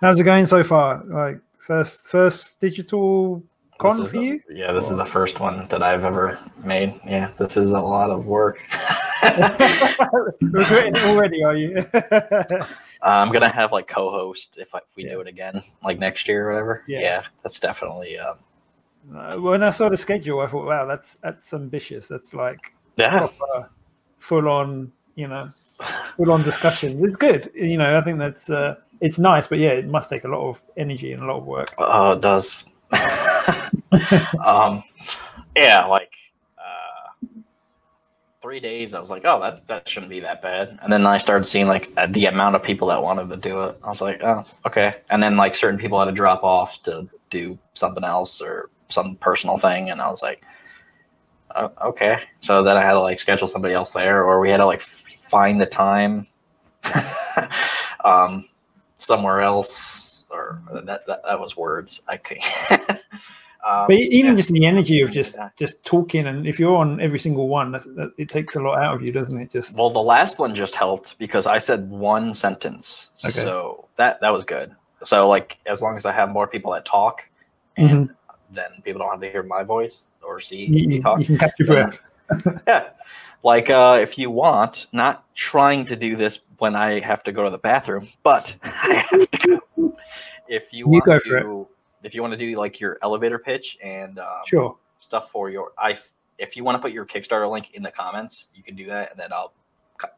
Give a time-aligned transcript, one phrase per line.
[0.00, 1.02] How's it going so far?
[1.04, 3.42] Like first first digital
[3.78, 4.40] con for you?
[4.48, 6.98] Yeah, this is the first one that I've ever made.
[7.06, 8.60] Yeah, this is a lot of work.
[9.22, 11.84] Regretting it already, are you?
[13.02, 15.12] I'm gonna have like co-host if, I, if we Yeah.
[15.12, 16.82] do it again, like next year or whatever.
[16.86, 17.22] Yeah.
[17.42, 18.18] that's definitely.
[18.18, 18.36] Um,
[19.14, 22.06] Uh, when I saw the schedule, I thought, wow, that's that's ambitious.
[22.08, 23.26] That's like yeah,
[24.18, 25.50] full on, you know,
[26.16, 27.04] full on discussion.
[27.04, 27.96] It's good, you know.
[27.96, 31.12] I think that's uh, it's nice, but yeah, it must take a lot of energy
[31.12, 31.74] and a lot of work.
[31.78, 32.64] oh, it does.
[34.44, 34.82] um,
[35.56, 36.12] yeah, like
[36.58, 37.26] uh,
[38.42, 38.94] three days.
[38.94, 40.78] I was like, oh, that that shouldn't be that bad.
[40.82, 43.62] And then I started seeing like uh, the amount of people that wanted to do
[43.64, 43.78] it.
[43.82, 44.96] I was like, oh, okay.
[45.10, 49.16] And then like certain people had to drop off to do something else or some
[49.16, 50.42] personal thing, and I was like,
[51.56, 52.18] oh, okay.
[52.40, 54.82] So then I had to like schedule somebody else there, or we had to like
[55.30, 56.26] find the time
[58.04, 58.48] um,
[58.98, 62.02] somewhere else, or that, that that was words.
[62.08, 62.38] I could.
[63.66, 64.36] um, But even yeah.
[64.36, 67.86] just the energy of just just talking, and if you're on every single one, that's,
[67.96, 69.50] that, it takes a lot out of you, doesn't it?
[69.50, 73.32] Just Well, the last one just helped because I said one sentence, Okay.
[73.42, 74.74] so that that was good.
[75.04, 77.22] So like, as long as I have more people that talk,
[77.76, 78.10] and
[78.52, 81.18] then people don't have to hear my voice or see you, me talk.
[81.20, 82.00] you can catch your breath.
[82.66, 82.90] Yeah,
[83.42, 87.44] like uh, if you want, not trying to do this when I have to go
[87.44, 89.94] to the bathroom, but I have to go.
[90.48, 91.42] If you You want for it.
[91.42, 91.68] to,
[92.02, 94.76] if you want to do like your elevator pitch and um, Sure.
[95.00, 95.98] stuff for your I
[96.38, 99.10] if you want to put your Kickstarter link in the comments, you can do that,
[99.10, 99.52] and then I'll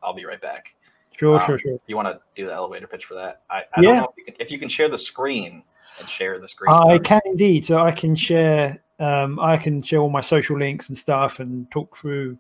[0.03, 0.75] I'll be right back.
[1.17, 1.75] Sure, Um, sure, sure.
[1.75, 3.89] If you want to do the elevator pitch for that, I, I Yeah.
[3.89, 5.63] don't know if you, can, if you can share the screen
[5.99, 6.73] and share the screen.
[6.73, 7.65] I can indeed.
[7.65, 8.83] So I can share.
[8.99, 12.39] Um, I can share all my social links and stuff, and talk through.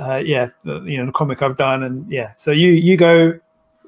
[0.00, 2.32] Uh, yeah, the, you know the comic I've done, and yeah.
[2.36, 3.38] So you you go,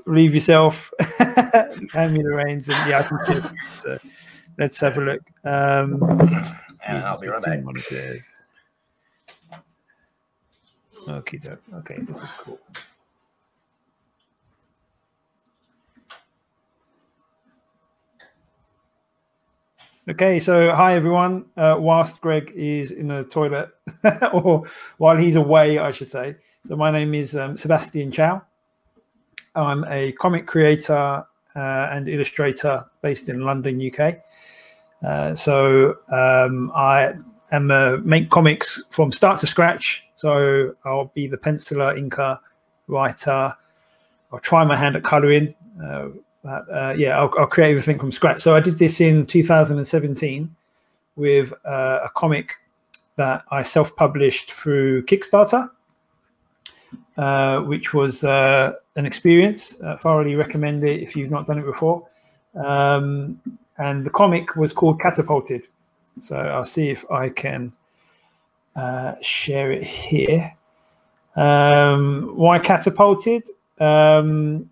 [0.07, 3.43] leave yourself, hand me the reins, and yeah, I can.
[3.81, 3.99] So
[4.59, 5.23] let's have a look.
[5.45, 6.03] Um,
[6.87, 7.61] and I'll be right back.
[11.09, 11.41] Okay,
[11.75, 12.61] okay, this is cool.
[20.09, 21.45] Okay, so hi everyone.
[21.57, 23.69] Uh, whilst Greg is in the toilet,
[24.33, 24.65] or
[24.97, 26.35] while he's away, I should say.
[26.67, 28.43] So my name is um, Sebastian Chow.
[29.55, 31.25] I'm a comic creator
[31.55, 34.19] uh, and illustrator based in London, UK.
[35.07, 37.15] Uh, so um, I
[37.53, 40.05] am uh, make comics from start to scratch.
[40.17, 42.41] So I'll be the penciler, inker,
[42.89, 43.55] writer.
[44.33, 45.55] I'll try my hand at coloring.
[46.43, 48.41] But, uh, yeah, I'll, I'll create everything from scratch.
[48.41, 50.55] So I did this in 2017
[51.17, 52.55] with uh, a comic
[53.17, 55.71] that I self-published through Kickstarter,
[57.17, 59.81] uh, which was uh, an experience.
[59.83, 62.09] Uh, thoroughly recommend it if you've not done it before.
[62.55, 63.41] Um,
[63.79, 65.63] and the comic was called Catapulted.
[66.21, 67.73] So I'll see if I can
[68.77, 70.55] uh, share it here.
[71.37, 73.49] Um, why Catapulted?
[73.79, 74.69] Um,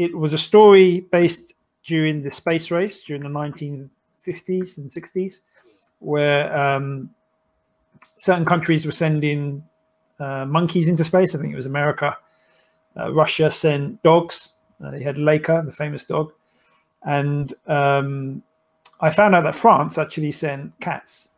[0.00, 1.52] it was a story based
[1.84, 5.40] during the space race during the 1950s and 60s,
[5.98, 7.10] where um,
[8.16, 9.62] certain countries were sending
[10.18, 11.34] uh, monkeys into space.
[11.34, 12.16] I think it was America.
[12.98, 14.52] Uh, Russia sent dogs.
[14.82, 16.32] Uh, they had Laika, the famous dog.
[17.04, 18.42] And um,
[19.00, 21.32] I found out that France actually sent cats.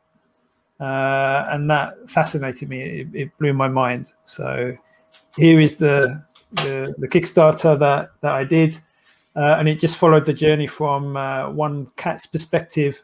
[0.78, 2.82] Uh, and that fascinated me.
[2.82, 4.12] It, it blew my mind.
[4.24, 4.76] So
[5.36, 6.24] here is the
[6.56, 8.78] the, the Kickstarter that that I did,
[9.36, 13.02] uh, and it just followed the journey from uh, one cat's perspective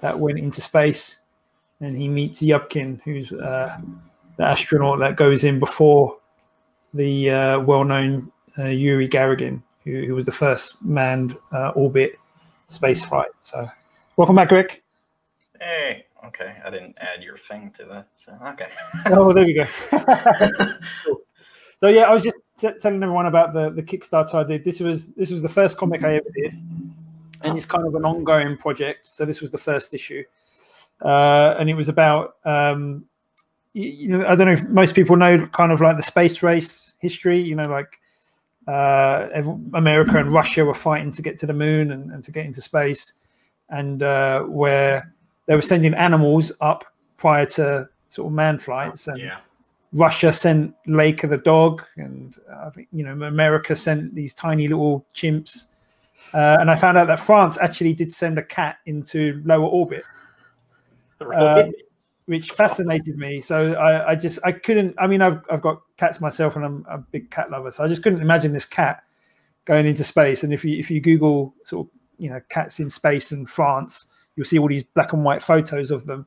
[0.00, 1.20] that went into space,
[1.80, 3.78] and he meets Yubkin, who's uh,
[4.36, 6.16] the astronaut that goes in before
[6.94, 12.18] the uh, well-known uh, Yuri Gagarin, who, who was the first manned uh, orbit
[12.68, 13.30] space flight.
[13.42, 13.68] So,
[14.16, 14.82] welcome back, Rick.
[15.60, 16.56] Hey, okay.
[16.64, 18.08] I didn't add your thing to that.
[18.16, 18.68] So okay.
[19.06, 19.66] Oh, there we go.
[21.04, 21.20] Cool.
[21.80, 24.64] So yeah, I was just t- telling everyone about the the Kickstarter I did.
[24.64, 26.52] This was this was the first comic I ever did,
[27.42, 29.08] and it's kind of an ongoing project.
[29.10, 30.22] So this was the first issue,
[31.00, 33.06] uh, and it was about um,
[33.72, 36.42] you, you know I don't know if most people know kind of like the space
[36.42, 37.40] race history.
[37.40, 37.98] You know, like
[38.68, 39.28] uh,
[39.72, 42.60] America and Russia were fighting to get to the moon and, and to get into
[42.60, 43.14] space,
[43.70, 45.14] and uh, where
[45.46, 46.84] they were sending animals up
[47.16, 49.38] prior to sort of man flights and yeah.
[49.92, 55.06] Russia sent Laika the dog, and I think you know America sent these tiny little
[55.14, 55.66] chimps.
[56.34, 60.04] Uh, and I found out that France actually did send a cat into lower orbit,
[61.34, 61.72] um,
[62.26, 63.40] which fascinated me.
[63.40, 64.94] So I, I just I couldn't.
[64.98, 67.70] I mean, I've I've got cats myself, and I'm a big cat lover.
[67.70, 69.02] So I just couldn't imagine this cat
[69.64, 70.44] going into space.
[70.44, 74.06] And if you if you Google sort of you know cats in space and France.
[74.36, 76.26] You'll see all these black and white photos of them,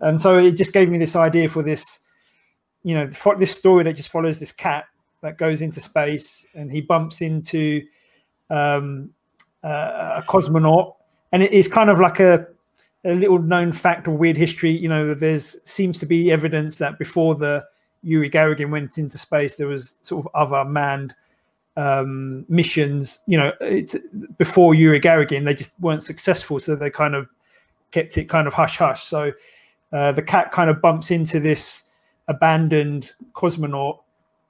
[0.00, 2.00] and so it just gave me this idea for this,
[2.82, 4.84] you know, this story that just follows this cat
[5.20, 7.82] that goes into space and he bumps into
[8.50, 9.10] um,
[9.64, 10.94] uh, a cosmonaut,
[11.32, 12.46] and it is kind of like a
[13.04, 14.70] a little known fact or weird history.
[14.70, 17.64] You know, there's seems to be evidence that before the
[18.02, 21.14] Yuri Gagarin went into space, there was sort of other manned
[21.76, 23.20] um, missions.
[23.26, 23.96] You know, it's
[24.36, 27.28] before Yuri Gagarin, they just weren't successful, so they kind of
[27.90, 29.04] kept it kind of hush hush.
[29.04, 29.32] So
[29.92, 31.84] uh, the cat kind of bumps into this
[32.28, 33.98] abandoned cosmonaut,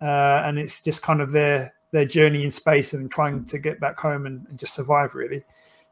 [0.00, 3.80] uh, and it's just kind of their their journey in space and trying to get
[3.80, 5.42] back home and, and just survive, really.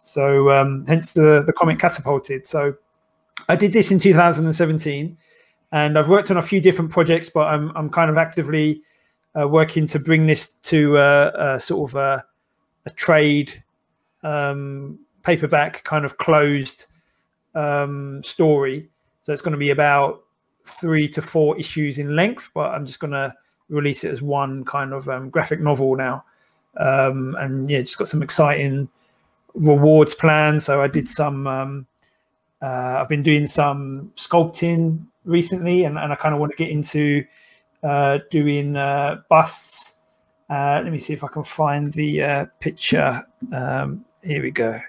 [0.03, 2.47] So um, hence the the comic catapulted.
[2.47, 2.75] So
[3.49, 5.17] I did this in 2017,
[5.73, 8.83] and I've worked on a few different projects, but I'm I'm kind of actively
[9.39, 12.25] uh, working to bring this to a sort of a,
[12.87, 13.63] a trade
[14.23, 16.87] um, paperback kind of closed
[17.55, 18.89] um, story.
[19.21, 20.23] So it's going to be about
[20.67, 23.35] three to four issues in length, but I'm just going to
[23.69, 26.25] release it as one kind of um, graphic novel now.
[26.77, 28.89] Um, and yeah, just got some exciting
[29.55, 30.65] rewards plans.
[30.65, 31.47] So I did some.
[31.47, 31.87] Um,
[32.63, 36.71] uh, I've been doing some sculpting recently, and, and I kind of want to get
[36.71, 37.25] into
[37.83, 39.95] uh, doing uh, busts.
[40.49, 43.23] Uh, let me see if I can find the uh, picture.
[43.53, 44.81] Um, here we go.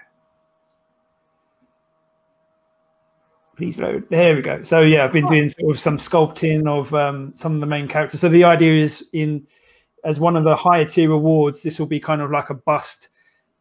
[3.58, 4.08] Please load.
[4.08, 4.62] There we go.
[4.62, 7.88] So yeah, I've been doing sort of some sculpting of um, some of the main
[7.88, 8.20] characters.
[8.20, 9.48] So the idea is in
[10.04, 13.08] as one of the higher tier rewards, this will be kind of like a bust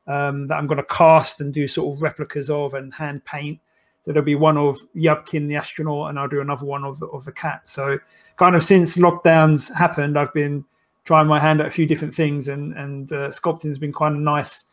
[0.06, 3.60] um, that I'm going to cast and do sort of replicas of and hand paint.
[4.04, 7.08] So there'll be one of Yubkin the astronaut, and I'll do another one of the,
[7.08, 7.68] of the cat.
[7.68, 7.98] So
[8.36, 10.64] kind of since lockdowns happened, I've been
[11.06, 14.12] trying my hand at a few different things, and and uh, sculpting has been quite
[14.12, 14.66] a nice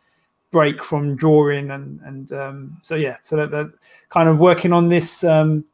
[0.51, 3.71] break from drawing, and and um, so yeah, so that, that
[4.09, 5.65] kind of working on this um,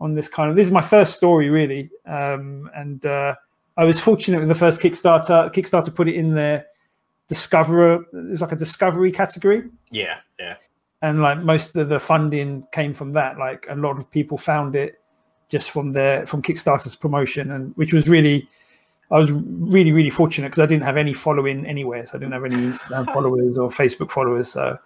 [0.00, 3.34] on this kind of this is my first story really, um, and uh,
[3.76, 5.52] I was fortunate with the first Kickstarter.
[5.52, 6.66] Kickstarter put it in there
[7.28, 9.64] discover there's like a discovery category.
[9.90, 10.56] Yeah yeah.
[11.02, 13.38] And like most of the funding came from that.
[13.38, 15.00] Like a lot of people found it
[15.48, 18.48] just from their from kickstarter's promotion and which was really
[19.10, 22.32] i was really really fortunate because i didn't have any following anywhere so i didn't
[22.32, 24.78] have any instagram followers or facebook followers so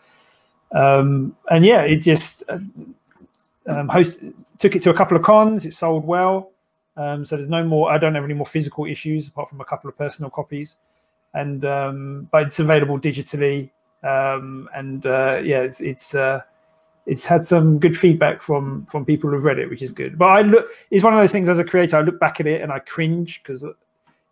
[0.72, 2.58] um and yeah it just uh,
[3.66, 4.20] um host
[4.58, 6.50] took it to a couple of cons it sold well
[6.96, 9.64] um so there's no more i don't have any more physical issues apart from a
[9.64, 10.76] couple of personal copies
[11.34, 13.70] and um, but it's available digitally.
[14.02, 16.40] Um, and uh, yeah, it's it's, uh,
[17.06, 20.18] it's had some good feedback from from people who've read it, which is good.
[20.18, 22.46] But I look, it's one of those things as a creator, I look back at
[22.46, 23.64] it and I cringe because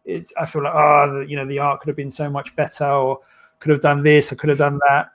[0.08, 2.86] it's I feel like oh, you know, the art could have been so much better,
[2.86, 3.20] or
[3.60, 5.10] could have done this, or could have done that.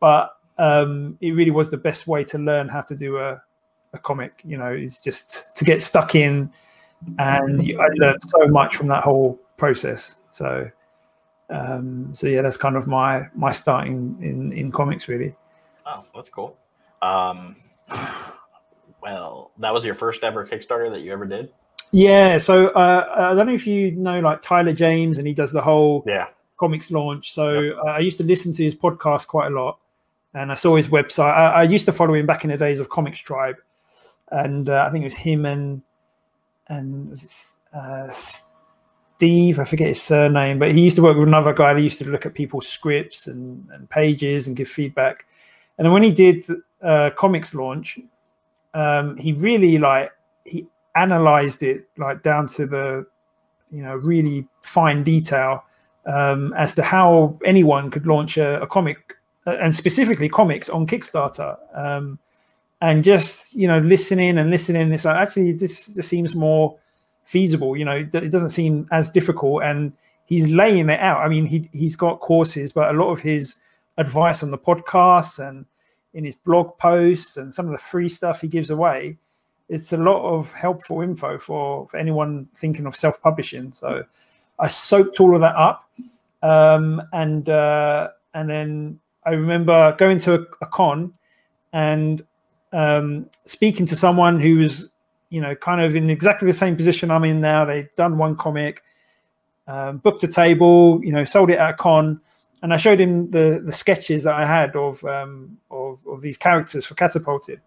[0.00, 3.40] But um, it really was the best way to learn how to do a,
[3.92, 4.42] a comic.
[4.44, 6.50] You know, it's just to get stuck in,
[7.18, 10.16] and I learned so much from that whole process.
[10.32, 10.70] So
[11.52, 15.34] um, so yeah, that's kind of my my starting in in comics really.
[15.86, 16.56] Oh, that's cool.
[17.02, 17.56] Um,
[19.02, 21.52] well, that was your first ever Kickstarter that you ever did.
[21.92, 25.52] Yeah, so uh, I don't know if you know like Tyler James, and he does
[25.52, 27.26] the whole yeah ComixLaunch.
[27.26, 27.76] So yep.
[27.76, 29.78] uh, I used to listen to his podcast quite a lot,
[30.34, 31.32] and I saw his website.
[31.32, 33.56] I, I used to follow him back in the days of ComixTribe,
[34.30, 35.82] and uh, I think it was him and
[36.68, 38.08] and was it uh,
[39.22, 41.98] Steve, I forget his surname, but he used to work with another guy that used
[41.98, 45.26] to look at people's scripts and, and pages and give feedback.
[45.78, 46.44] And then when he did
[46.82, 48.02] uh, ComixLaunch,
[48.74, 50.10] um, he really like
[50.44, 53.06] he analyzed it like down to the
[53.70, 55.64] you know really fine detail
[56.06, 59.14] um, as to how anyone could launch a, a comic
[59.46, 61.56] uh, and specifically comics on Kickstarter.
[61.74, 62.18] Um,
[62.80, 66.76] and just you know listening and listening, it's like actually this this seems more
[67.24, 67.76] feasible.
[67.76, 69.92] You know, it doesn't seem as difficult, and
[70.26, 71.18] he's laying it out.
[71.18, 73.56] I mean, he he's got courses, but a lot of his
[73.98, 75.64] advice on the podcasts and
[76.14, 79.16] in his blog posts and some of the free stuff he gives away,
[79.68, 83.72] it's a lot of helpful info for, for anyone thinking of self-publishing.
[83.72, 84.04] So
[84.58, 85.88] I soaked all of that up,
[86.42, 91.14] um, and uh, and then I remember going to a, a con
[91.72, 92.22] and
[92.72, 94.92] um, speaking to someone who was
[95.32, 97.64] you know, kind of in exactly the same position I'm in now.
[97.64, 98.82] They've done one comic,
[99.66, 102.20] um, booked a table, you know, sold it at a con,
[102.62, 106.36] and I showed him the the sketches that I had of um, of, of these
[106.36, 107.62] characters for Catapulted,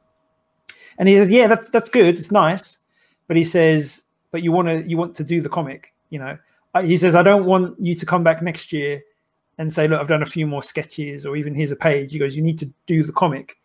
[0.98, 2.15] and he said, "Yeah, that's that's good.
[2.15, 2.80] It's nice,"
[3.27, 6.38] but he says, "But you want to you want to do the comic, you know."
[6.84, 9.01] He says, "I don't want you to come back next year
[9.58, 12.12] and say, look, I've done a few more sketches, or even here's a page.
[12.12, 13.58] He goes, you need to do the comic.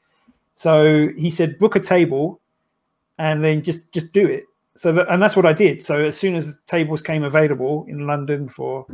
[0.54, 2.40] So he said, book a table,
[3.18, 4.44] and then just just do it.
[4.76, 5.82] So that, and that's what I did.
[5.82, 8.86] So as soon as tables came available in London for,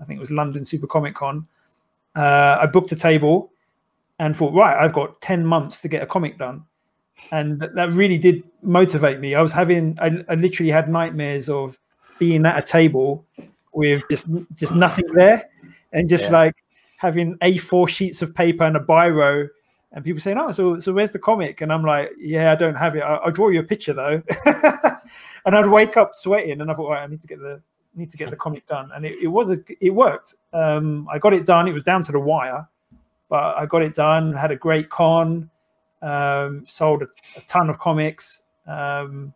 [0.00, 1.46] I think it was London Super Comic Con,
[2.16, 3.52] uh, I booked a table,
[4.18, 6.64] and thought, right, I've got ten months to get a comic done,
[7.32, 9.34] and that really did motivate me.
[9.34, 11.78] I was having, I, I literally had nightmares of
[12.18, 13.24] being at a table
[13.72, 15.48] with just just nothing there
[15.92, 16.38] and just yeah.
[16.38, 16.54] like
[16.96, 19.48] having A4 sheets of paper and a biro,
[19.92, 22.76] and people saying, "Oh, so so where's the comic?" And I'm like, "Yeah, I don't
[22.76, 23.00] have it.
[23.00, 24.22] I'll, I'll draw you a picture though."
[25.46, 27.60] and I'd wake up sweating, and I thought, "Right, I need to get the
[27.94, 30.34] need to get the comic done." And it, it was a it worked.
[30.52, 31.66] Um, I got it done.
[31.66, 32.68] It was down to the wire,
[33.28, 34.32] but I got it done.
[34.32, 35.50] Had a great con.
[36.02, 38.42] Um, sold a, a, ton of comics.
[38.66, 39.34] Um,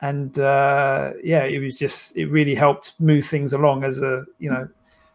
[0.00, 4.50] and uh, yeah, it was just it really helped move things along as a you
[4.50, 4.68] know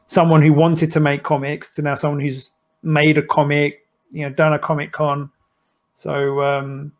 [0.07, 2.51] someone who wanted to make comics to now someone who's
[2.81, 5.29] made a comic, you know, done a comic con.
[5.93, 6.93] So um,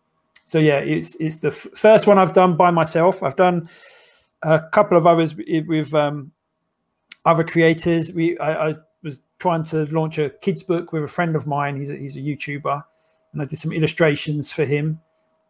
[0.46, 3.24] so yeah, it's it's the f- first one I've done by myself.
[3.24, 3.70] I've done
[4.44, 6.32] a couple of others with um,
[7.26, 8.12] other creators.
[8.12, 11.76] We I, I, was trying to launch a kids book with a friend of mine.
[11.76, 12.84] He's a, he's a YouTuber,
[13.34, 15.02] and I did some illustrations for him.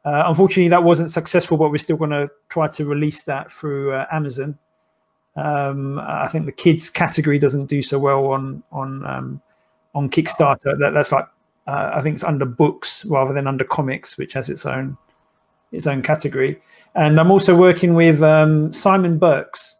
[0.05, 3.93] Uh, unfortunately, that wasn't successful, but we're still going to try to release that through
[3.93, 4.57] uh, Amazon.
[5.35, 9.41] Um, I think the kids category doesn't do so well on on um,
[9.93, 10.77] on Kickstarter.
[10.79, 11.27] That, that's like
[11.67, 14.97] uh, I think it's under books rather than under comics, which has its own
[15.71, 16.59] its own category.
[16.95, 19.75] And I'm also working with um, Simon Burks,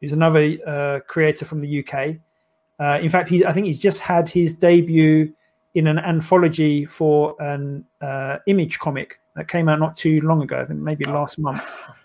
[0.00, 2.16] who's another uh, creator from the UK.
[2.78, 5.32] Uh, in fact, he I think he's just had his debut
[5.74, 10.60] in an anthology for an uh, image comic that came out not too long ago.
[10.60, 11.90] I think maybe last month.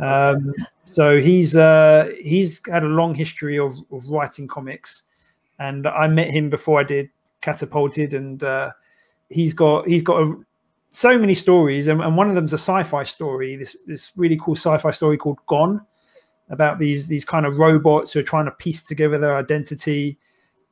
[0.00, 5.02] Um, so he's uh, he's had a long history of, of writing comics,
[5.58, 7.10] and I met him before I did
[7.40, 8.70] Catapulted, and uh,
[9.28, 10.34] he's got he's got a,
[10.92, 13.56] so many stories, and, and one of them's a sci-fi story.
[13.56, 15.84] This this really cool sci-fi story called Gone,
[16.50, 20.18] about these these kind of robots who are trying to piece together their identity,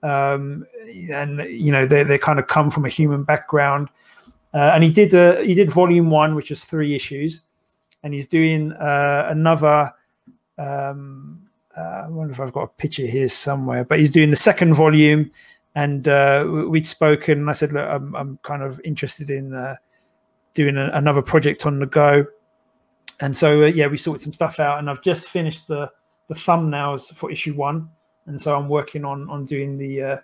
[0.03, 0.67] um,
[1.11, 3.89] and you know they they kind of come from a human background.
[4.55, 7.43] Uh, and he did uh, he did volume one, which is three issues,
[8.03, 9.93] and he's doing uh, another
[10.59, 14.37] um, uh, I wonder if I've got a picture here somewhere, but he's doing the
[14.37, 15.31] second volume,
[15.75, 17.41] and uh, we'd spoken.
[17.41, 19.77] And I said, look, I'm, I'm kind of interested in uh,
[20.55, 22.25] doing a, another project on the go,
[23.21, 25.91] and so yeah, we sorted some stuff out, and I've just finished the
[26.29, 27.89] the thumbnails for issue one,
[28.27, 30.03] and so I'm working on on doing the.
[30.03, 30.17] Uh,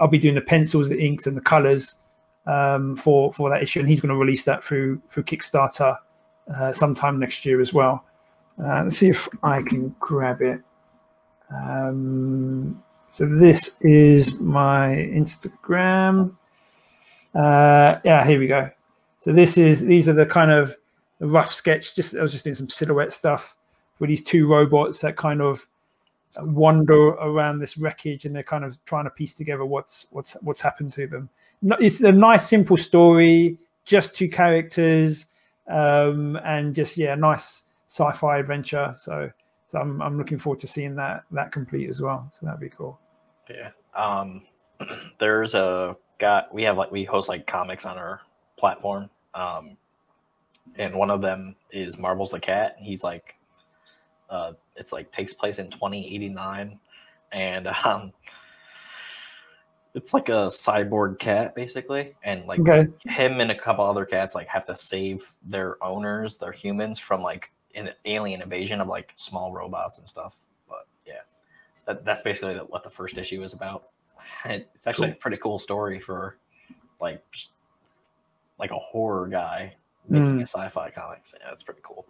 [0.00, 1.96] I'll be doing the pencils, the inks, and the colors
[2.46, 5.96] um, for for that issue, and he's going to release that through through Kickstarter
[6.54, 8.04] uh, sometime next year as well.
[8.62, 10.60] Uh, let's see if I can grab it.
[11.50, 16.34] Um, so this is my Instagram.
[17.34, 18.70] Uh, yeah, here we go.
[19.20, 20.76] So this is these are the kind of
[21.20, 21.94] rough sketch.
[21.94, 23.56] Just I was just doing some silhouette stuff
[23.98, 25.66] with these two robots that kind of
[26.40, 30.60] wander around this wreckage, and they're kind of trying to piece together what's what's what's
[30.60, 31.28] happened to them.
[31.80, 33.58] It's a nice, simple story.
[33.84, 35.26] Just two characters,
[35.68, 38.94] um, and just yeah, nice sci-fi adventure.
[38.96, 39.30] So
[39.66, 42.28] so I'm I'm looking forward to seeing that that complete as well.
[42.32, 42.98] So that'd be cool.
[43.48, 43.70] Yeah.
[43.94, 44.42] Um,
[45.18, 48.20] there's a guy we have like we host like comics on our
[48.56, 49.10] platform.
[49.34, 49.76] Um,
[50.76, 52.76] and one of them is Marbles the Cat.
[52.78, 53.34] He's like,
[54.30, 56.78] uh, it's like takes place in 2089,
[57.32, 58.12] and um,
[59.94, 62.88] it's like a cyborg cat basically, and like okay.
[63.04, 67.22] him and a couple other cats like have to save their owners, their humans, from
[67.22, 70.36] like an alien invasion of like small robots and stuff.
[70.68, 71.20] But yeah,
[71.86, 73.88] that, that's basically what the first issue is about.
[74.44, 75.16] It's actually cool.
[75.16, 76.38] a pretty cool story for
[77.00, 77.22] like
[78.58, 79.74] like a horror guy
[80.08, 80.42] making mm.
[80.42, 81.22] a sci-fi comic.
[81.24, 82.06] So yeah, it's pretty cool.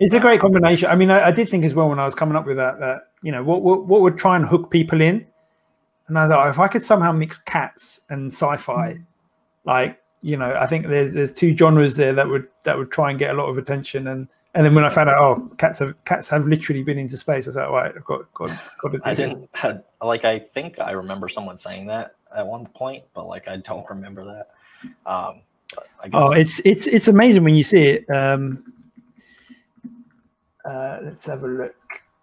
[0.00, 0.88] It's a great combination.
[0.88, 2.80] I mean, I, I, did think as well when I was coming up with that
[2.80, 5.26] that you know what, what what would try and hook people in
[6.10, 9.04] and I thought, if I could somehow mix cats and sci-fi, mm.
[9.64, 13.10] like you know, I think there's there's two genres there that would that would try
[13.10, 14.08] and get a lot of attention.
[14.08, 17.16] And and then when I found out, oh, cats have cats have literally been into
[17.16, 18.50] space, I was like, right, I've got got,
[18.82, 22.66] got to I didn't had, like I think I remember someone saying that at one
[22.66, 24.48] point, but like I don't remember that.
[25.06, 25.42] Um,
[26.12, 28.10] oh, it's it's it's amazing when you see it.
[28.10, 28.64] Um,
[30.64, 31.74] uh, let's have a look.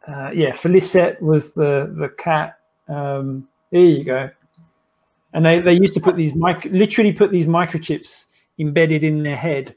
[0.07, 2.59] Uh, yeah, Felicette was the the cat.
[2.87, 4.29] Um, there you go.
[5.33, 8.25] And they, they used to put these mic literally put these microchips
[8.59, 9.75] embedded in their head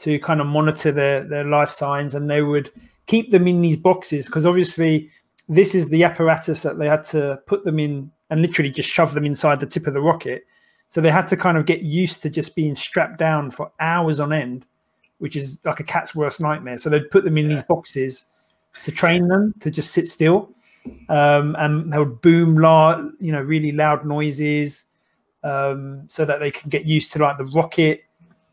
[0.00, 2.70] to kind of monitor their their life signs, and they would
[3.06, 5.10] keep them in these boxes because obviously
[5.48, 9.14] this is the apparatus that they had to put them in and literally just shove
[9.14, 10.44] them inside the tip of the rocket.
[10.90, 14.20] So they had to kind of get used to just being strapped down for hours
[14.20, 14.66] on end,
[15.18, 16.78] which is like a cat's worst nightmare.
[16.78, 17.56] So they'd put them in yeah.
[17.56, 18.26] these boxes
[18.84, 20.50] to train them to just sit still,
[21.08, 24.84] um, and they would boom loud, you know, really loud noises,
[25.44, 28.04] um, so that they can get used to like the rocket,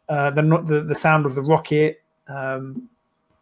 [0.09, 2.01] uh, the the, the sound of the rocket.
[2.27, 2.89] Um,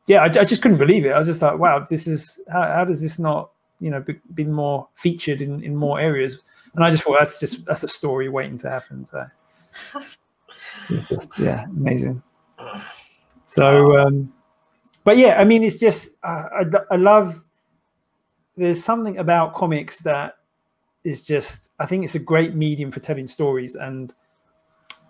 [0.07, 1.11] yeah, I, I, just couldn't believe it.
[1.11, 4.19] I was just like, wow, this is how, how does this not, you know, be,
[4.33, 6.39] been more featured in in more areas?
[6.75, 9.05] And I just thought that's just that's a story waiting to happen.
[9.05, 9.25] So,
[11.09, 12.21] just, yeah, amazing.
[13.55, 14.33] So, um,
[15.03, 17.39] but yeah, I mean, it's just uh, I, I love.
[18.55, 20.38] There's something about comics that
[21.03, 24.13] is just I think it's a great medium for telling stories, and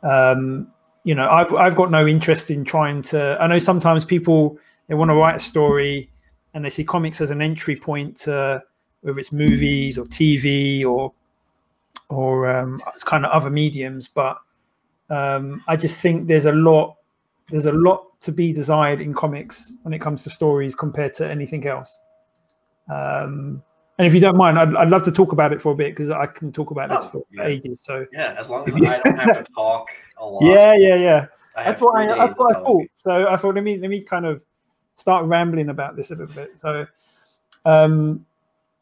[0.03, 0.71] um,
[1.03, 3.37] you know, I've I've got no interest in trying to.
[3.39, 4.57] I know sometimes people
[4.87, 6.09] they want to write a story
[6.53, 8.61] and they see comics as an entry point to
[9.01, 11.13] whether it's movies or TV or
[12.09, 14.07] or um, kind of other mediums.
[14.07, 14.37] But
[15.09, 16.95] um, I just think there's a lot
[17.49, 21.29] there's a lot to be desired in comics when it comes to stories compared to
[21.29, 21.99] anything else.
[22.89, 23.61] Um,
[23.97, 25.91] and if you don't mind, I'd, I'd love to talk about it for a bit
[25.91, 27.45] because I can talk about oh, this for yeah.
[27.45, 27.81] ages.
[27.81, 30.43] So yeah, as long as I don't have to talk a lot.
[30.43, 31.25] Yeah, yeah, yeah.
[31.55, 32.87] I that's what I, that's what I thought.
[32.95, 34.41] So I thought let me let me kind of
[34.95, 36.51] start rambling about this a little bit.
[36.55, 36.87] So,
[37.65, 38.25] um,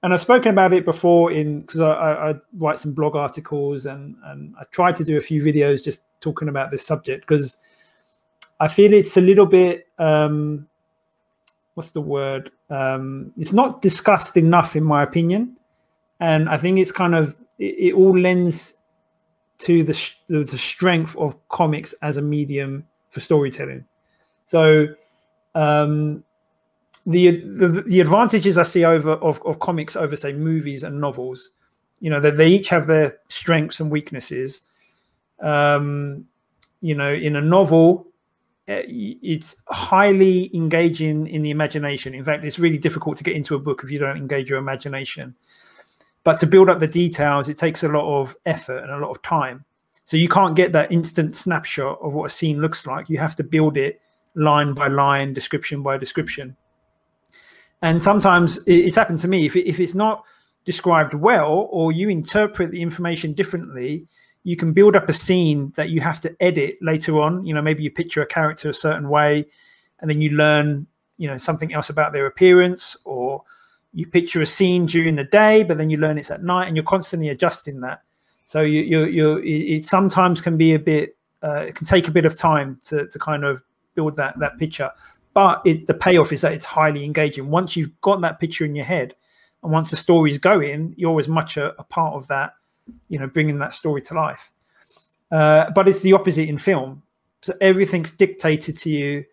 [0.03, 3.87] and I've spoken about it before in because I, I, I, write some blog articles
[3.87, 7.57] and and I tried to do a few videos just talking about this subject because
[8.61, 10.67] I feel it's a little bit um,
[11.73, 12.51] what's the word?
[12.69, 15.57] Um, it's not discussed enough, in my opinion,
[16.19, 18.75] and I think it's kind of it, it all lends
[19.59, 23.85] to the, the strength of comics as a medium for storytelling.
[24.45, 24.87] So
[25.55, 26.23] um,
[27.05, 31.51] the, the, the advantages I see over of, of comics over say movies and novels,
[31.99, 34.63] you know, that they, each have their strengths and weaknesses.
[35.39, 36.25] Um,
[36.81, 38.10] you know, in a novel,
[38.69, 42.13] Uh, it's highly engaging in the imagination.
[42.13, 44.59] In fact, it's really difficult to get into a book if you don't engage your
[44.59, 45.35] imagination.
[46.23, 49.09] But to build up the details, it takes a lot of effort and a lot
[49.09, 49.65] of time.
[50.05, 53.09] So you can't get that instant snapshot of what a scene looks like.
[53.09, 53.99] You have to build it
[54.35, 56.55] line by line, description by description.
[57.81, 59.45] And sometimes it's happened to me.
[59.45, 60.23] If, if it's not
[60.65, 64.07] described well, or you interpret the information differently,
[64.43, 67.45] you can build up a scene that you have to edit later on.
[67.45, 69.45] You know, maybe you picture a character a certain way,
[69.99, 73.43] and then you learn, you know, something else about their appearance, or
[73.93, 76.75] you picture a scene during the day, but then you learn it's at night, and
[76.75, 78.01] you're constantly adjusting that.
[78.45, 82.11] So you you you it sometimes can be a bit uh, it can take a
[82.11, 83.63] bit of time to to kind of
[83.95, 84.89] build that that picture.
[85.33, 87.49] But it, the payoff is that it's highly engaging.
[87.49, 89.15] Once you've got that picture in your head,
[89.63, 92.53] and once the story's going, you're as much a, a part of that,
[93.09, 94.51] you know, bringing that story to life.
[95.31, 97.01] Uh, but it's the opposite in film.
[97.41, 99.25] So everything's dictated to you,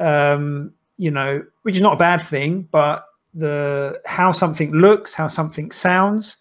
[0.00, 5.28] um, you know, which is not a bad thing, but the how something looks, how
[5.28, 6.36] something sounds,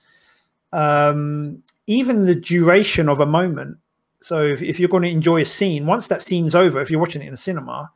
[0.71, 3.77] um, even the duration of a moment
[4.23, 6.99] so if, if you're going to enjoy a scene, once that scene's over, if you're
[7.01, 7.91] watching it in a cinema,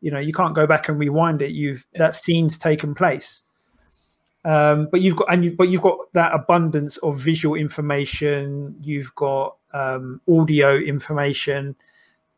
[0.00, 1.52] you know you can't go back and rewind it.
[1.52, 3.42] You've that scene's taken place.
[4.44, 8.76] Um, but you've got and you, but you've got that abundance of visual information.
[8.80, 11.74] You've got um, audio information.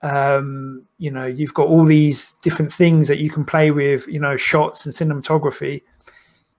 [0.02, 4.06] Um, you know, you've got all these different things that you can play with.
[4.08, 5.82] You know, shots and cinematography.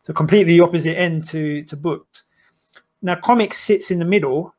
[0.03, 2.23] So completely opposite end to to books.
[3.01, 4.53] Now, comics sits in the middle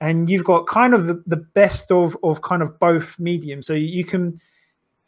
[0.00, 3.74] and you've got kind of the, the best of of kind of both mediums so
[3.74, 4.38] you can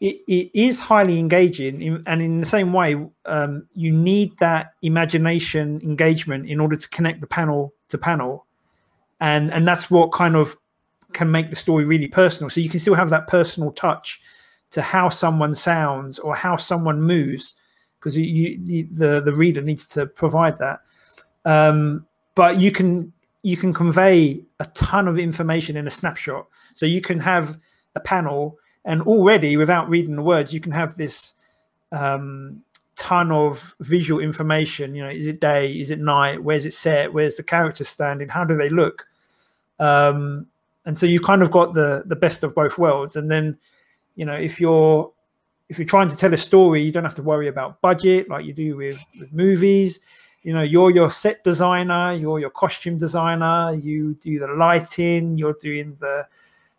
[0.03, 5.81] it, it is highly engaging and in the same way um, you need that imagination
[5.81, 8.45] engagement in order to connect the panel to panel.
[9.21, 10.59] And and that's what kind of
[11.13, 12.51] can make the story really personal.
[12.51, 14.21] So you can still have that personal touch
[14.73, 17.55] to how someone sounds or how someone moves
[18.01, 20.81] because you, you the the reader needs to provide that.
[21.45, 23.13] Um, but you can
[23.43, 26.49] you can convey a ton of information in a snapshot.
[26.75, 27.61] So you can have
[27.95, 31.35] a panel, and already without reading the words, you can have this
[31.93, 32.63] um,
[32.97, 34.95] ton of visual information.
[34.95, 35.73] You know, is it day?
[35.73, 36.43] Is it night?
[36.43, 37.13] Where's it set?
[37.13, 38.29] Where's the character standing?
[38.29, 39.07] How do they look?
[39.79, 40.47] Um,
[40.85, 43.17] and so you've kind of got the the best of both worlds.
[43.17, 43.57] And then,
[44.17, 45.11] you know, if you're
[45.69, 48.45] if you're trying to tell a story, you don't have to worry about budget like
[48.45, 50.01] you do with, with movies
[50.43, 55.57] you know you're your set designer you're your costume designer you do the lighting you're
[55.61, 56.27] doing the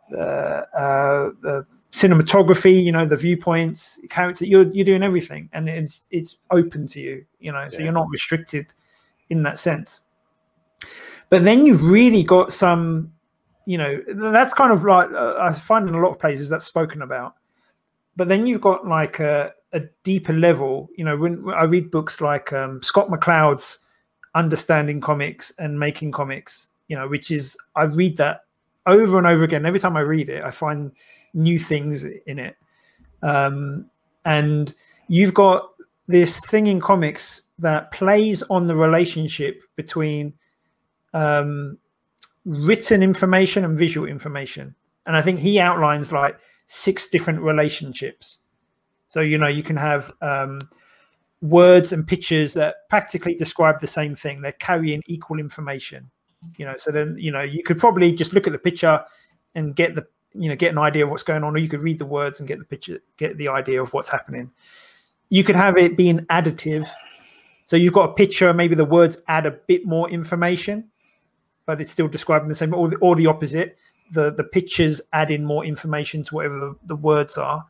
[0.10, 6.02] the, uh, the cinematography you know the viewpoints character you're, you're doing everything and it's
[6.10, 7.84] it's open to you you know so yeah.
[7.84, 8.74] you're not restricted
[9.30, 10.02] in that sense
[11.30, 13.12] but then you've really got some
[13.68, 16.66] you know that's kind of like uh, i find in a lot of places that's
[16.66, 17.36] spoken about
[18.16, 21.92] but then you've got like a, a deeper level you know when, when i read
[21.92, 23.80] books like um, scott mccloud's
[24.34, 28.46] understanding comics and making comics you know which is i read that
[28.86, 30.91] over and over again every time i read it i find
[31.34, 32.56] new things in it
[33.24, 33.89] um,
[34.26, 34.76] and
[35.08, 35.69] you've got
[36.08, 40.34] this thing in comics that plays on the relationship between
[41.13, 41.78] um,
[42.46, 44.76] written information and visual information.
[45.06, 48.39] And I think he outlines like six different relationships.
[49.08, 50.62] So, you know, you can have um,
[51.41, 56.10] words and pictures that practically describe the same thing, they're carrying equal information.
[56.58, 59.03] You know, so then, you know, you could probably just look at the picture
[59.56, 61.82] and get the, you know, get an idea of what's going on, or you could
[61.82, 64.51] read the words and get the picture, get the idea of what's happening.
[65.29, 66.88] You could have it being additive.
[67.65, 70.89] So you've got a picture, maybe the words add a bit more information
[71.65, 73.77] but it's still describing the same, or the, or the opposite.
[74.12, 77.65] The the pictures add in more information to whatever the, the words are.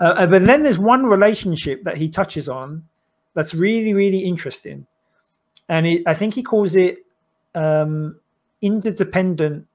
[0.00, 2.84] Uh, uh, but then there's one relationship that he touches on
[3.34, 4.86] that's really really interesting,
[5.68, 7.03] and it, I think he calls it
[7.54, 8.18] um,
[8.62, 9.66] interdependent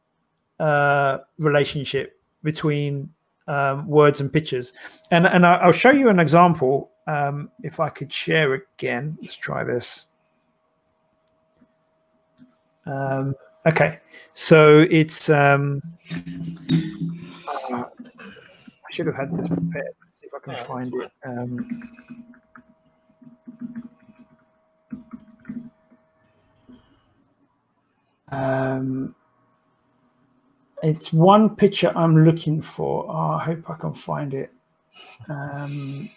[0.59, 3.09] uh, relationship between
[3.47, 4.73] um, words and pictures.
[5.11, 9.17] And and I'll show you an example um, if I could share again.
[9.21, 10.05] Let's try this.
[12.85, 13.99] Um, okay,
[14.33, 15.29] so it's.
[15.29, 15.81] Um,
[17.71, 19.93] uh, I should have had this prepared.
[20.01, 21.11] Let's see if I can yeah, find it.
[21.25, 21.89] Um,
[28.31, 29.15] um,
[30.83, 33.05] it's one picture I'm looking for.
[33.09, 34.51] Oh, I hope I can find it.
[35.27, 36.09] Um,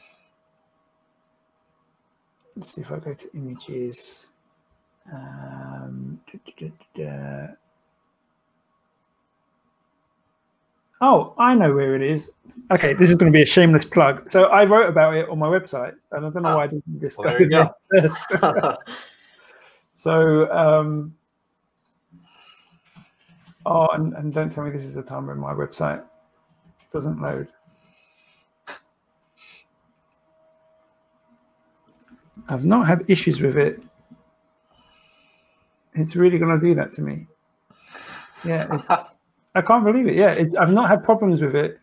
[2.56, 4.28] let's see if I go to images.
[5.12, 7.48] Um, da, da, da,
[11.02, 12.30] oh, I know where it is.
[12.70, 14.30] Okay, this is going to be a shameless plug.
[14.32, 16.66] So I wrote about it on my website, and I don't know oh, why I
[16.68, 17.70] didn't just well, go there
[18.00, 18.24] first.
[19.94, 21.14] so, um,
[23.66, 26.02] oh, and, and don't tell me this is the time when my website
[26.92, 27.48] doesn't load.
[32.48, 33.82] I've not had issues with it
[35.94, 37.26] it's really going to do that to me.
[38.44, 38.82] Yeah,
[39.54, 40.14] I can't believe it.
[40.14, 41.78] Yeah, it, I've not had problems with it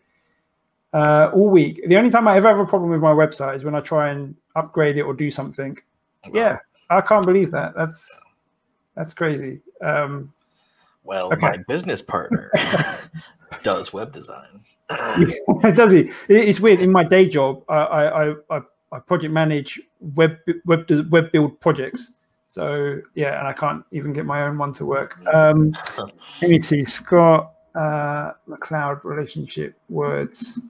[0.92, 1.80] uh, all week.
[1.86, 4.10] The only time I ever have a problem with my website is when I try
[4.10, 5.78] and upgrade it or do something.
[6.26, 6.32] Wow.
[6.34, 6.58] Yeah,
[6.90, 7.74] I can't believe that.
[7.76, 8.20] That's
[8.96, 9.62] that's crazy.
[9.80, 10.32] Um,
[11.10, 11.40] well, okay.
[11.40, 12.52] my business partner
[13.64, 14.60] does web design.
[15.74, 16.08] does he?
[16.28, 16.80] It's weird.
[16.80, 18.60] In my day job, I I, I,
[18.92, 22.12] I project manage web web web build projects.
[22.48, 25.18] So yeah, and I can't even get my own one to work.
[25.34, 25.74] Um,
[26.40, 30.60] let me see, Scott uh, McCloud relationship words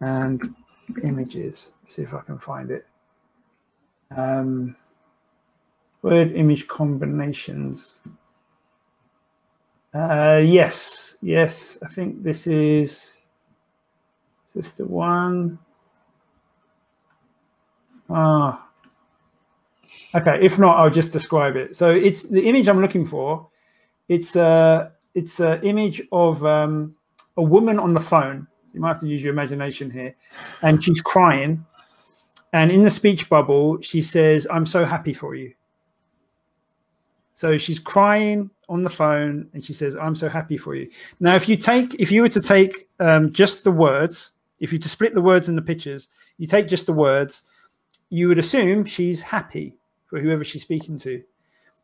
[0.00, 0.54] and
[1.02, 1.72] images.
[1.82, 2.86] Let's see if I can find it.
[4.16, 4.76] Um,
[6.02, 7.98] word image combinations.
[9.98, 13.16] Uh, yes, yes, I think this is.
[14.54, 15.58] This the one?
[18.08, 18.68] Ah,
[20.14, 21.76] Okay, if not, I'll just describe it.
[21.76, 23.48] So it's the image I'm looking for.
[24.08, 26.94] It's a it's an image of um,
[27.36, 28.46] a woman on the phone.
[28.72, 30.14] You might have to use your imagination here,
[30.62, 31.64] and she's crying.
[32.52, 35.52] And in the speech bubble, she says, "I'm so happy for you."
[37.38, 41.36] So she's crying on the phone, and she says, "I'm so happy for you." Now,
[41.36, 44.88] if you take, if you were to take um, just the words, if you to
[44.88, 47.44] split the words and the pictures, you take just the words,
[48.10, 51.22] you would assume she's happy for whoever she's speaking to.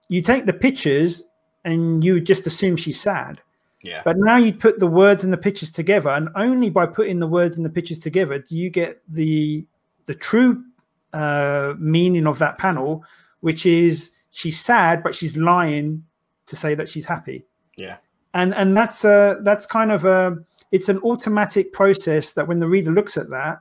[0.09, 1.23] You take the pictures
[1.65, 3.41] and you would just assume she's sad.
[3.81, 4.03] Yeah.
[4.05, 7.29] But now you put the words and the pictures together, and only by putting the
[7.29, 9.65] words and the pictures together do you get the
[10.07, 10.65] the true
[11.13, 13.05] uh, meaning of that panel,
[13.39, 16.05] which is she's sad, but she's lying
[16.47, 17.47] to say that she's happy.
[17.77, 17.97] Yeah.
[18.35, 20.37] And and that's uh that's kind of a
[20.73, 23.61] it's an automatic process that when the reader looks at that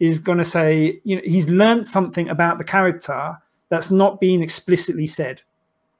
[0.00, 3.36] is going to say you know he's learned something about the character
[3.68, 5.42] that's not being explicitly said.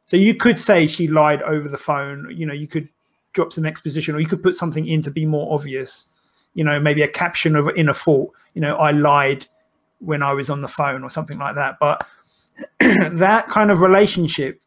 [0.07, 2.35] So you could say she lied over the phone.
[2.35, 2.89] You know, you could
[3.35, 6.09] drop some exposition, or you could put something in to be more obvious.
[6.55, 8.33] You know, maybe a caption of in a fault.
[8.55, 9.47] You know, I lied
[9.99, 11.77] when I was on the phone, or something like that.
[11.79, 12.07] But
[12.81, 14.61] that kind of relationship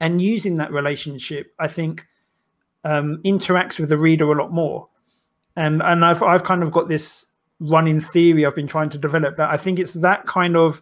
[0.00, 2.06] and using that relationship, I think,
[2.84, 4.88] um, interacts with the reader a lot more.
[5.56, 7.26] And and I've I've kind of got this
[7.60, 10.80] running theory I've been trying to develop that I think it's that kind of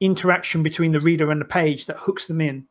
[0.00, 2.66] interaction between the reader and the page that hooks them in.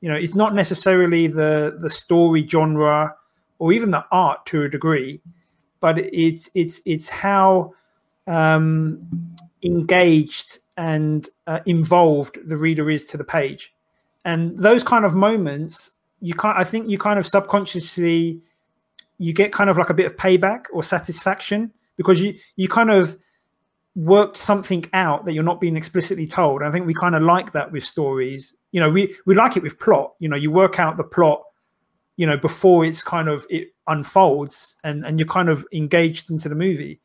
[0.00, 3.14] You know, it's not necessarily the the story genre
[3.58, 5.22] or even the art to a degree,
[5.80, 7.72] but it's it's it's how
[8.26, 9.06] um,
[9.62, 13.72] engaged and uh, involved the reader is to the page,
[14.24, 16.58] and those kind of moments, you can't.
[16.58, 18.40] I think you kind of subconsciously
[19.18, 22.90] you get kind of like a bit of payback or satisfaction because you you kind
[22.90, 23.18] of
[23.96, 26.62] worked something out that you're not being explicitly told.
[26.62, 28.56] I think we kind of like that with stories.
[28.72, 30.14] You know, we we like it with plot.
[30.18, 31.42] You know, you work out the plot,
[32.16, 36.48] you know, before it's kind of it unfolds and and you're kind of engaged into
[36.48, 37.00] the movie.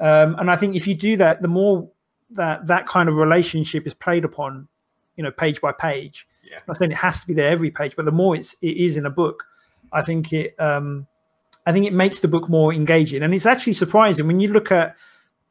[0.00, 1.90] Um, and I think if you do that, the more
[2.30, 4.68] that that kind of relationship is played upon,
[5.16, 6.26] you know, page by page.
[6.42, 6.56] Yeah.
[6.56, 8.76] I'm not saying it has to be there every page, but the more it's it
[8.76, 9.44] is in a book,
[9.92, 11.06] I think it um
[11.66, 13.22] I think it makes the book more engaging.
[13.22, 14.96] And it's actually surprising when you look at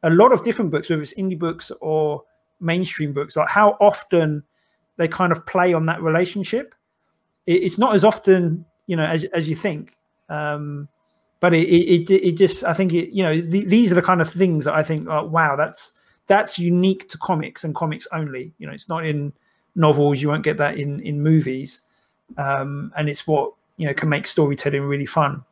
[0.02, 2.24] a lot of different books, whether it's indie books or
[2.60, 4.42] mainstream books, like how often
[4.96, 6.74] they kind of play on that relationship.
[7.46, 9.94] It, it's not as often, you know, as as you think.
[10.28, 10.88] Um,
[11.40, 14.20] but it, it, it, just, I think it, you know, th- these are the kind
[14.20, 15.92] of things that I think, oh, wow, that's
[16.28, 18.52] that's unique to comics and comics only.
[18.58, 19.32] You know, it's not in
[19.74, 20.22] novels.
[20.22, 21.82] You won't get that in in movies,
[22.36, 25.44] um, and it's what you know can make storytelling really fun